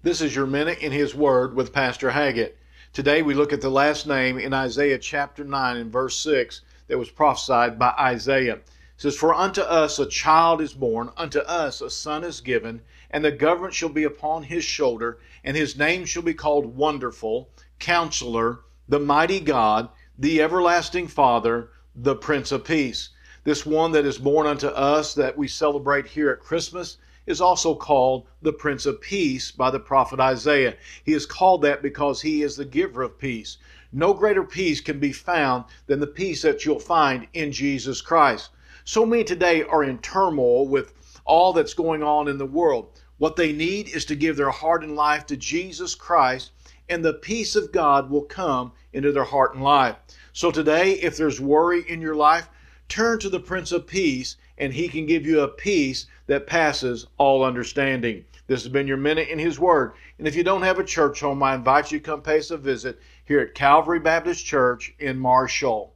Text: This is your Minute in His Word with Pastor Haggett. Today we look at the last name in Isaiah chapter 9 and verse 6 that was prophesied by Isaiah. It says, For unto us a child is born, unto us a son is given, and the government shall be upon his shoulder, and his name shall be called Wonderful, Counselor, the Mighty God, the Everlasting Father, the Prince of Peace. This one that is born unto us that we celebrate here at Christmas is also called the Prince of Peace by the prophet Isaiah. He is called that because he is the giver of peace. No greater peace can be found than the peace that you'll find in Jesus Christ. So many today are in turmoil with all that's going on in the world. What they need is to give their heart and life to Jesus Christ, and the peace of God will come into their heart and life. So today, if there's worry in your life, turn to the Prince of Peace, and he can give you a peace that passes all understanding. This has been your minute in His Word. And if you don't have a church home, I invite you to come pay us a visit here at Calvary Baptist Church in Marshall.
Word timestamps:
This 0.00 0.20
is 0.20 0.36
your 0.36 0.46
Minute 0.46 0.78
in 0.78 0.92
His 0.92 1.12
Word 1.12 1.56
with 1.56 1.72
Pastor 1.72 2.10
Haggett. 2.10 2.56
Today 2.92 3.20
we 3.20 3.34
look 3.34 3.52
at 3.52 3.60
the 3.60 3.68
last 3.68 4.06
name 4.06 4.38
in 4.38 4.54
Isaiah 4.54 4.96
chapter 4.96 5.42
9 5.42 5.76
and 5.76 5.92
verse 5.92 6.14
6 6.20 6.60
that 6.86 6.98
was 6.98 7.10
prophesied 7.10 7.80
by 7.80 7.92
Isaiah. 7.98 8.58
It 8.58 8.62
says, 8.96 9.16
For 9.16 9.34
unto 9.34 9.60
us 9.60 9.98
a 9.98 10.06
child 10.06 10.60
is 10.60 10.72
born, 10.72 11.10
unto 11.16 11.40
us 11.40 11.80
a 11.80 11.90
son 11.90 12.22
is 12.22 12.40
given, 12.40 12.80
and 13.10 13.24
the 13.24 13.32
government 13.32 13.74
shall 13.74 13.88
be 13.88 14.04
upon 14.04 14.44
his 14.44 14.62
shoulder, 14.62 15.18
and 15.42 15.56
his 15.56 15.76
name 15.76 16.04
shall 16.04 16.22
be 16.22 16.32
called 16.32 16.76
Wonderful, 16.76 17.50
Counselor, 17.80 18.60
the 18.88 19.00
Mighty 19.00 19.40
God, 19.40 19.88
the 20.16 20.40
Everlasting 20.40 21.08
Father, 21.08 21.70
the 21.96 22.14
Prince 22.14 22.52
of 22.52 22.62
Peace. 22.62 23.08
This 23.42 23.66
one 23.66 23.90
that 23.90 24.06
is 24.06 24.18
born 24.18 24.46
unto 24.46 24.68
us 24.68 25.12
that 25.14 25.36
we 25.36 25.48
celebrate 25.48 26.06
here 26.06 26.30
at 26.30 26.38
Christmas 26.38 26.98
is 27.28 27.40
also 27.40 27.74
called 27.74 28.26
the 28.42 28.52
Prince 28.52 28.86
of 28.86 29.00
Peace 29.00 29.50
by 29.50 29.70
the 29.70 29.78
prophet 29.78 30.18
Isaiah. 30.18 30.76
He 31.04 31.12
is 31.12 31.26
called 31.26 31.62
that 31.62 31.82
because 31.82 32.22
he 32.22 32.42
is 32.42 32.56
the 32.56 32.64
giver 32.64 33.02
of 33.02 33.18
peace. 33.18 33.58
No 33.92 34.14
greater 34.14 34.44
peace 34.44 34.80
can 34.80 34.98
be 34.98 35.12
found 35.12 35.64
than 35.86 36.00
the 36.00 36.06
peace 36.06 36.42
that 36.42 36.64
you'll 36.64 36.78
find 36.78 37.28
in 37.34 37.52
Jesus 37.52 38.00
Christ. 38.00 38.50
So 38.84 39.04
many 39.04 39.24
today 39.24 39.62
are 39.62 39.84
in 39.84 39.98
turmoil 39.98 40.66
with 40.66 40.94
all 41.24 41.52
that's 41.52 41.74
going 41.74 42.02
on 42.02 42.28
in 42.28 42.38
the 42.38 42.46
world. 42.46 42.98
What 43.18 43.36
they 43.36 43.52
need 43.52 43.88
is 43.88 44.04
to 44.06 44.16
give 44.16 44.36
their 44.36 44.50
heart 44.50 44.82
and 44.82 44.96
life 44.96 45.26
to 45.26 45.36
Jesus 45.36 45.94
Christ, 45.94 46.52
and 46.88 47.04
the 47.04 47.12
peace 47.12 47.56
of 47.56 47.72
God 47.72 48.08
will 48.08 48.22
come 48.22 48.72
into 48.92 49.12
their 49.12 49.24
heart 49.24 49.54
and 49.54 49.62
life. 49.62 49.96
So 50.32 50.50
today, 50.50 50.92
if 50.92 51.16
there's 51.16 51.40
worry 51.40 51.84
in 51.88 52.00
your 52.00 52.14
life, 52.14 52.48
turn 52.88 53.18
to 53.18 53.28
the 53.28 53.40
Prince 53.40 53.72
of 53.72 53.86
Peace, 53.86 54.36
and 54.58 54.72
he 54.72 54.88
can 54.88 55.06
give 55.06 55.24
you 55.24 55.40
a 55.40 55.48
peace 55.48 56.06
that 56.26 56.46
passes 56.46 57.06
all 57.16 57.42
understanding. 57.42 58.24
This 58.46 58.62
has 58.62 58.72
been 58.72 58.86
your 58.86 58.96
minute 58.96 59.28
in 59.28 59.38
His 59.38 59.58
Word. 59.58 59.92
And 60.18 60.26
if 60.26 60.34
you 60.34 60.42
don't 60.42 60.62
have 60.62 60.78
a 60.78 60.84
church 60.84 61.20
home, 61.20 61.42
I 61.42 61.54
invite 61.54 61.92
you 61.92 61.98
to 61.98 62.04
come 62.04 62.22
pay 62.22 62.38
us 62.38 62.50
a 62.50 62.56
visit 62.56 62.98
here 63.24 63.40
at 63.40 63.54
Calvary 63.54 64.00
Baptist 64.00 64.44
Church 64.44 64.94
in 64.98 65.18
Marshall. 65.18 65.94